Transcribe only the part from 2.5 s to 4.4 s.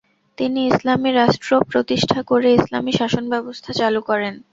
ইসলামি শাসনব্যবস্থা চালু করেন।